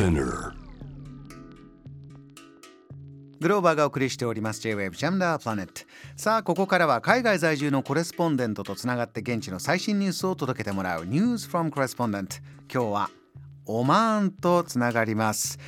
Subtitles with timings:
[0.00, 0.54] Spinner.
[3.38, 4.62] グローバーがお送りしております。
[4.62, 5.82] J-Wave ジャムダープラネット
[6.16, 11.04] さあここからは海外在住のコレスポンデントとつながって現地の最新ニュースを届けてもらう。
[11.04, 12.40] News from Correspondent
[12.72, 13.10] 今日は
[13.66, 15.58] オマーンとつながります。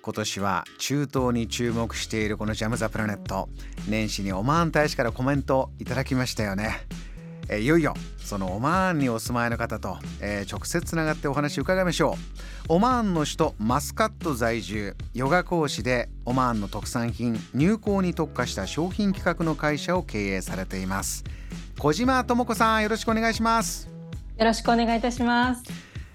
[0.00, 3.48] 今年は中東に注目しているこのジャム・ザ・プラネット。
[3.88, 6.86] 年始にオマーン大使からコメントいただきましたよね。
[7.48, 12.16] えいよいよそのオマーンにお住まいの方と、えー、直接つながってお話伺いましょ
[12.68, 12.74] う。
[12.74, 21.22] オマーンの首都マスカット在住ヨガ講師でオマーンの特産品入港に特化した商品企画の会社を経営されています。
[21.78, 23.88] 小島智子さんよろしくお願いします。
[24.36, 25.62] よろしくお願いいたします。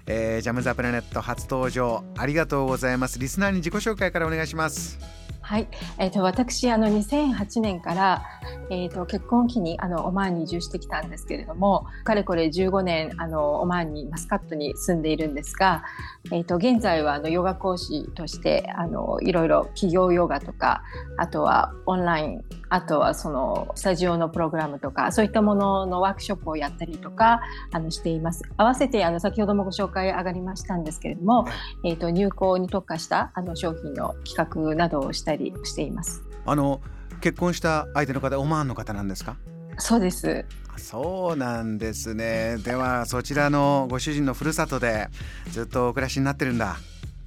[0.06, 3.18] えー、ジャムザプラネット初登場ありがとうございます。
[3.18, 8.22] リスナーに自己紹介からお願いしますはい、えーと、私あの2008年から、
[8.70, 15.84] えーと、結婚を機にあのオマーンに移住してきたんですけれどもかれこれ15年あのオマーンにマスカットに住んでいるんですが、
[16.26, 20.84] えーと、現在はあのヨガ講師としてあのいろいろ企業ヨガとか
[21.18, 28.42] あとはオンラインあとはそのスタジオのプログラムとかそういったもののワークショップをやったりとかあのしています。
[28.56, 31.46] 合わせてあの先ほどもご紹介上がりましたんですけれども、
[31.84, 36.22] えー、と入校に特化したあの商品の企画などをしたりしています。
[36.44, 36.80] あの
[37.20, 39.36] 結婚した相手の方オマーンの方なんですか？
[39.78, 40.44] そうです。
[40.76, 42.56] そうなんですね。
[42.58, 45.08] ではそちらのご主人のふるさとで
[45.50, 46.76] ずっとお暮らしになってるんだ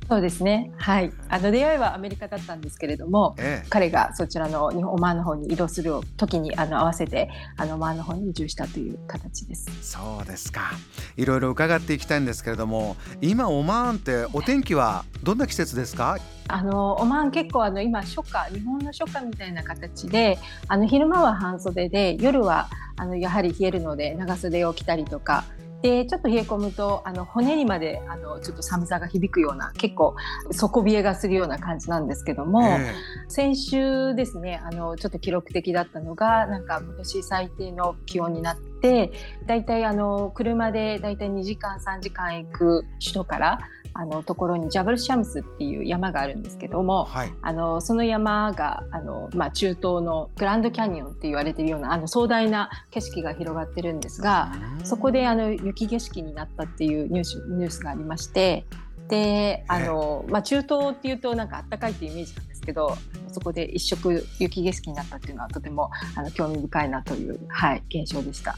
[0.07, 0.71] そうですね。
[0.77, 1.11] はい。
[1.29, 9.65] あの出会いはアメリカだったんですけれども、ええ、彼がそちらの日本オマーンの方に移動する時にあの合わせてあのオマーンの方に移住したという形です。
[9.81, 10.71] そうですか。
[11.17, 16.19] いろいろ伺っていきたいんですけれども、今オマーンってお天気はどんな季節ですか？
[16.47, 25.45] あのオマーン結構あの今初夏日本の初夏みたいな形であの昼間は半袖で夜はあのやはり冷えるので長袖を着たりとか
[25.85, 30.15] でちょっと冷え込むとあの骨にまであのちょっと寒さが響くような結構
[30.51, 32.93] 底冷えがするような感じなんですけども、えー、
[33.27, 38.74] 先週ですねあのちょっと記録的だったのがなんか今年最低の気温になって
[39.45, 43.59] だいたいあの車でだいたい2時間3時間行く首都から
[43.97, 54.51] あのところにジャブルシャムスっていう山があるんですけども、はい、あのその山があの、まあ、中東のグランドキャニオンって言われてるようなあの壮大な景色が広がってるんですが
[54.83, 58.65] そこであの雪景色になったっていうニュースニュースがありまして
[59.07, 62.97] であの、まあ、中東っていうとなんかあったかいっていうイメージなんですけど
[63.31, 68.57] そこで一色雪景色になったっていうのはとてもあの興味深いなという、はい、現象でした。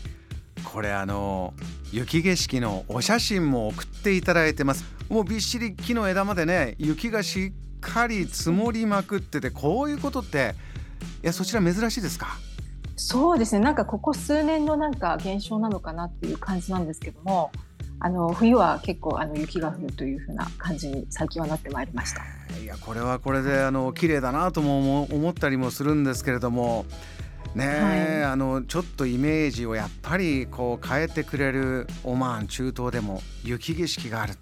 [0.64, 1.54] これあの
[1.92, 4.86] 雪景色のお写真も送っていただいてます。
[5.10, 10.56] もうびっしり木の枝までね雪がしっかり積もりまくっててこういうことって
[11.24, 12.38] いやそちら珍しいですか？
[12.96, 13.64] そうですね。
[13.64, 17.52] なんかここ数年のなんか現象なのかなっていう感じなんですけども
[18.00, 22.22] あの冬は結構あの雪が降るというふうな感じに最近はなってまいりました。
[22.62, 26.86] いやこれはこれであの綺麗だなとも思ったりもするんですけれども
[27.56, 34.34] ね、はい、あのちょっとイメージをやっぱりこう変えてくれるオマーン中東でも雪景色がある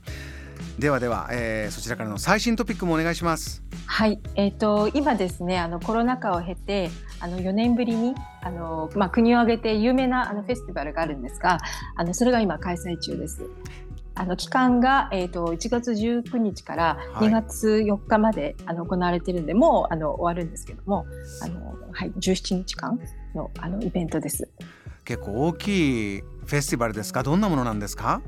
[0.80, 3.64] ではでは、えー、そちらからの最新トピックもお願いします。
[3.86, 11.60] はい、えーと、今ですねあのコロナ禍を経てあの4年ぶりにあの、まあ、国を挙げて有名なあのフェスティバルがあるんですが
[11.96, 13.50] あのそれが今開催中です。
[14.18, 21.06] あの期間が、えーと、1月19日から2月4日まで、はい、あの行われているんでもうあの終わるんですけども
[21.42, 22.98] あの、はい、17日間
[23.34, 24.50] のあのイベントです。
[25.04, 27.24] 結構大きいフェスティバルですか？
[27.24, 28.22] どんなものなんですか？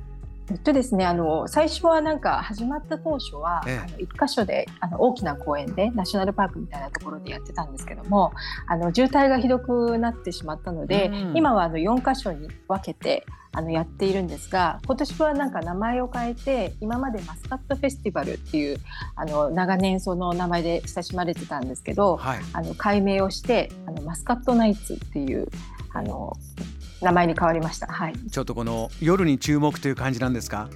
[0.50, 8.31] えっとですね、あの最初はなんか始まった当初は、ええ、あの一箇所であの大きな公園でナショナルパークみたいなところでやってたんですけども
[8.68, 18.78] あの渋滞がひどくなってしまったので、うん、今はあの4箇所に分けてあのやっているんですが今年はなんか名前を変えて今までマスカットフェスティバルっていう
[19.16, 25.47] あの長年その名前で親しまれてたんですけど、はい、あの改名をしてあのマスカットナイツっていう
[25.94, 26.38] あの
[27.02, 27.88] 名前に変わりました。
[27.88, 28.13] はい。
[28.31, 30.69] ちょっとこの夜に注目という感じなんですか？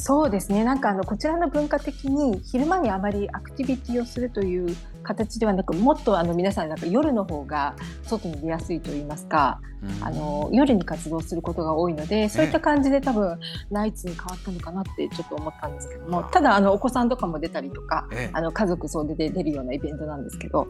[0.00, 0.64] そうですね。
[0.64, 7.74] なんかあのこちらの文化的に昼間にあまりアクティビティをするという形ではなく、もっとあの皆さんなんか夜の方が
[8.04, 13.38] 外に出やすいと言いますか、うん、あの夜に活動することが多いので、そういった感じで多分
[13.70, 20.68] ナイツに変わったのかなってちょっと思ったんですけども、ただあのお子さんとかも出たりとか、あの家族総出で出るようなイベントなんですけど。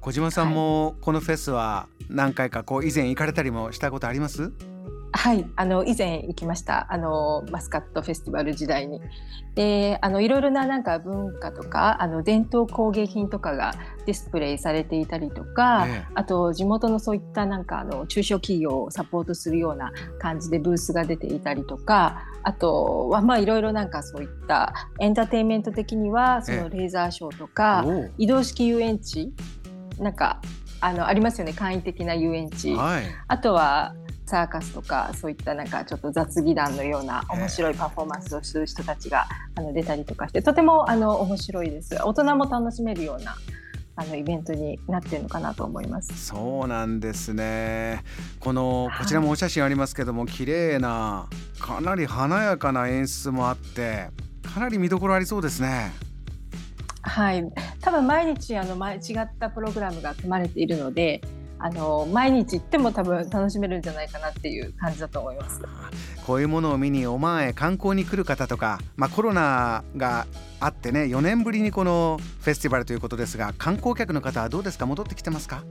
[0.00, 4.52] 小島さんもこのフェスは何回かこう以前行かれたりもしたことあります？
[5.12, 5.46] はい。
[5.56, 6.86] あの以前行きました。
[6.92, 9.00] あのマスカットフェスティバル時代に。
[9.54, 13.74] であのいろいろななんか文化とかあの伝統工芸品とかが
[14.06, 19.90] ディスプレイされていたりとか、ええ、あと地元のそういったなんかあの中小企業をサポートするような
[20.20, 29.32] 感じでブースが出ていたりとかあとはまあいろいろなんかそういったエンターテインメント的にはそのレーザーショーとか、え、移動式遊園地
[29.98, 30.40] なんか
[30.80, 33.94] あのありますよね簡易的な遊園地、はい、あとは
[34.26, 41.96] サーカスとかそういったなんかちょっと雑技団のような面白いパフォーマンスをする人たちがあの出たりとかしてとてもあの面白いです。
[42.04, 43.36] 大人も楽しめるような
[43.96, 46.26] あのイベントになってるのかなと思います。
[46.26, 48.04] そうなんですね。
[48.38, 51.26] このこちらもお写真ありますけども、はい、綺麗な
[51.58, 54.10] かなり華やかな演出もあって
[54.54, 55.92] かなり見どころありそうですね
[57.08, 57.44] はい。
[57.80, 61.20] 多分毎日あの違ったプログラムが組まれているので
[61.58, 65.60] あの毎日行っても多分楽しめるんじゃないかなっていう感じだと思います。
[66.26, 70.26] こういうものを見にオマーンへ観光に来る方とか、まあ、コロナが
[70.60, 74.84] あってね4年ぶりにこのフェスティバルということですが観光客の方はどうですか？
[74.86, 75.64] 戻ってきてますか？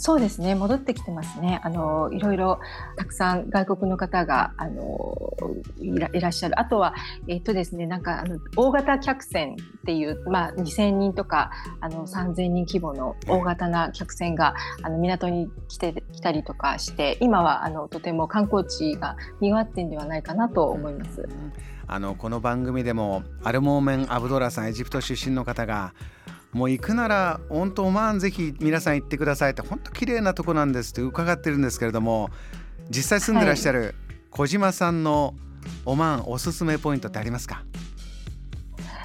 [0.00, 0.54] そうですね。
[0.54, 1.60] 戻ってきてますね。
[1.62, 2.58] あのいろいろ
[2.96, 5.36] たくさん外国の方があの
[5.78, 6.58] いらいらっしゃる。
[6.58, 6.94] あとは
[7.28, 11.50] えっ、とですねなんかあの大型客船っていうまあ2000人とか
[11.82, 21.28] あの3000人規模の大型な客船があの港に来て来たりとかして今はあのとても観光地が賑わってんではないかなと思います。
[21.86, 25.92] あのこの番組でもアルモーメン・アブドラさんエジプト出身の方が
[26.52, 32.30] もう行くなら本当オマーンぜひ皆さん行ってくださいって本当綺麗なとこなんですって伺ってるんですけれども
[32.88, 33.94] 実際住んでらっしゃる
[34.30, 35.34] 小島さんの
[35.84, 37.64] オマーンおすすめポイントってありますか？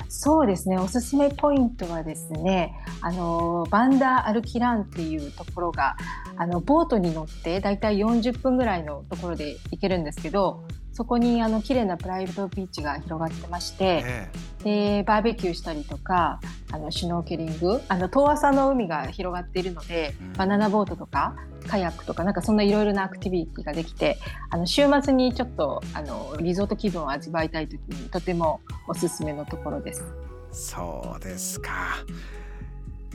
[0.08, 0.78] そうですね。
[0.80, 5.98] おすすめポイントはですねあのバンダー・アルキランっていうところが
[6.38, 10.64] あのボートに乗ってだいたい40分ぐらいのところで行けるんですけど
[10.94, 14.32] そこにあの綺麗なプライベートビーチが広がってまして、え
[14.62, 16.40] え、でバーベキューしたりとか
[16.72, 17.82] あのシュノーケリング？
[17.88, 21.36] あの遠浅の海が広がっているので、うん、バナナボートとか
[21.68, 24.18] カヤックとかなんかそんないろいろなアクティビティができて
[24.50, 30.04] あの週末にちょっとあのリゾート気分を味わいたい時にとてもおすすめのところです。
[30.52, 31.72] そうですか。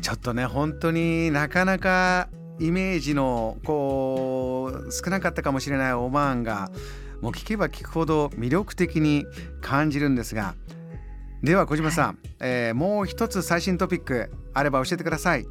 [0.01, 6.71] ちょっとね本当になかなかイメージのこう少なかったかもしれないオマーンが
[7.21, 9.27] もう聞けば聞くほど魅力的に
[9.61, 10.55] 感じるんですが
[11.43, 15.47] では小島さん、はい、えー、もう一つ最新トピックあれば教えてください。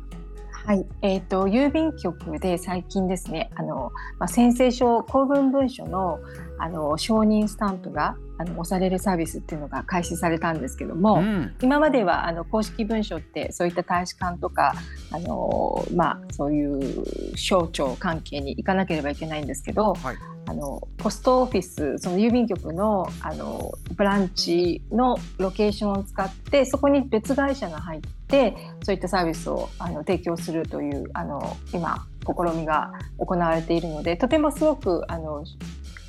[0.66, 6.20] はい、えーと、郵便局で最近ですねあの、まあ、宣誓書公文文書の
[6.60, 14.76] あの承認スタンプがあの押されるサービスっていうのが開始されたんですけども、うん、今まではあの公式文書ってそういった大使館とか
[15.12, 17.04] あの、まあ、そういう
[17.36, 20.18] 省庁関係に行かなければいけないんですけど、はい、
[20.50, 35.44] あのポストオフィスその郵便局のあのブランチのロケーションを使ってそこに別会社が入ってそういったサービスをあの提供するというあの今試みが行われているのでとてもすごくあの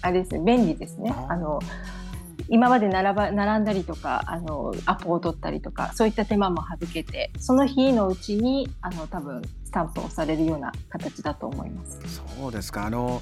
[0.01, 1.15] あれですね便利ですね。
[1.29, 1.59] あの
[2.49, 12.01] 今まで並ば並んだりとかあのアポを取ったりとかそういった手間も省けてその日のうちにあの多分スタンプをされるような形だと思います。
[12.39, 13.21] そうですかあの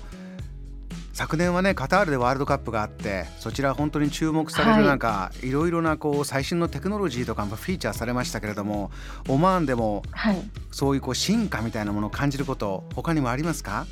[1.19, 8.93] 昨年はねカタールでワールドカップがあってそちら本当に注目される中、はい、いろいろなこう最新のテクノロジーとかもフィーチャーされましたけれども
[9.29, 10.05] オマーンでも、
[10.71, 13.85] そういうこう進化みたいなものを感じること他にもありますか？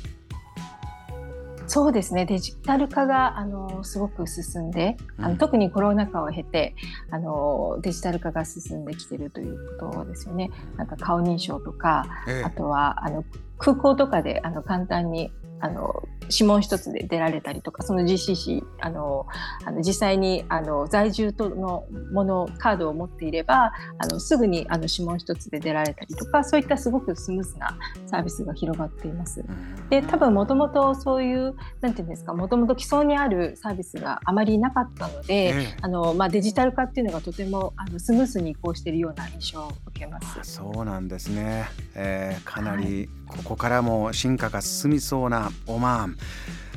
[1.67, 2.25] そうですね。
[2.25, 6.75] デジタル化があのすごく進んで、あの特にコロナ禍を経て
[7.11, 10.49] あのデジタル化が進んできているということですよね。
[10.77, 13.25] なんか顔認証とか、ええ、あとはあの
[13.57, 19.25] 空港とかであの簡単にあの指紋一つで出られたりとかその GCC あの
[19.65, 29.43] あの実際にあの在住とのものカードを持っていればあのすぐにあの指紋一つで出られたりとかそういったすごくスムーズなサービスが広がっています。
[29.89, 40.39] で多分もともとそういうなんていうんですかもともと既存にあるサービスがあまりなかったので、あのまあ、デジタル化っていうのがとてもあのスムーズに移行しているような印象を受けます。
[40.43, 46.17] そうなんですね、えー、かなりここからも進化が進みそうなオマーン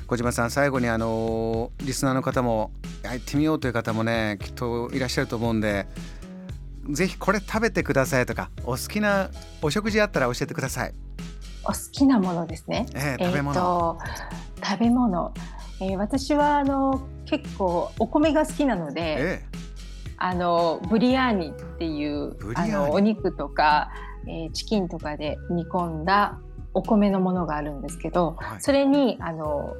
[0.06, 2.72] 小島さん最後にあのリスナーの方も
[3.02, 5.86] やってみようという方もねきっといらっしゃると思うんで
[6.90, 9.30] ぜひこれ食べてくださいとかお好きな
[9.62, 10.94] お食事あったら教えてください。
[11.62, 15.34] お好きなものですね、えー、食べ物、えー、食べ物、
[15.80, 19.49] えー、私はあの結構お米が好きなので、えー、
[20.20, 23.90] あのブリアーニっていうあのお肉とか、
[24.28, 26.38] えー、チキンとかで煮込んだ
[26.74, 29.74] お米のものがあるんですけど、はい、それにあの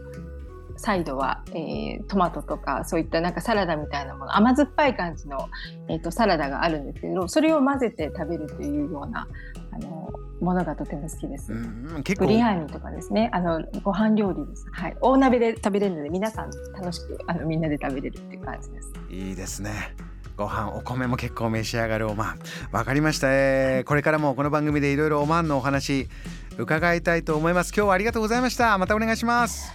[0.77, 5.51] サイドは、えー、トマトとかそういったなんかサラダみたいなもの甘酸っぱい感じの、
[5.89, 9.29] えーと、サラダがあるんですけどそれを混ぜて食べるというような
[9.73, 11.53] あのものがとても好きです。
[11.53, 14.67] うん結構ブリアーニとかですねあのご飯料理です。
[14.73, 18.91] はい、大鍋で食べれるので皆さん楽しくあのみんなで食べれるっていう感じです。
[19.11, 19.95] いいですね。
[20.41, 22.09] ご飯お米も結構召し上がる。
[22.09, 22.39] オマーン
[22.73, 26.09] わかりました、えー、これからもこの番組でいろいろオマーンのお話
[26.57, 27.75] 伺いたいと思います。
[27.77, 28.79] 今日はありがとうございました。
[28.79, 29.71] またお願いします。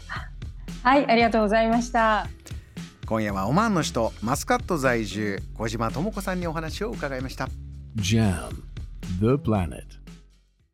[0.81, 2.25] はいありがとうございました。
[3.05, 7.47] 今夜はオマーンの首都マスカット在住小島智子さんにお話を伺いました。
[7.95, 8.49] JAM
[9.19, 10.04] The Planet